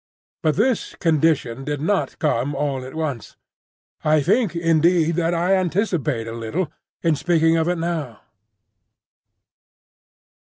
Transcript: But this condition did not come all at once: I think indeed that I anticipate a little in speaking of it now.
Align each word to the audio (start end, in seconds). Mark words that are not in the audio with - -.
But 0.41 0.55
this 0.55 0.95
condition 0.95 1.63
did 1.63 1.79
not 1.79 2.17
come 2.17 2.55
all 2.55 2.83
at 2.83 2.95
once: 2.95 3.37
I 4.03 4.23
think 4.23 4.55
indeed 4.55 5.13
that 5.17 5.35
I 5.35 5.53
anticipate 5.53 6.25
a 6.25 6.31
little 6.31 6.71
in 7.03 7.15
speaking 7.15 7.55
of 7.55 7.67
it 7.69 7.77
now. 7.77 8.19